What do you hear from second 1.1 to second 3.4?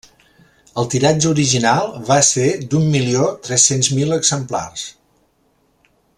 original va ser d'un milió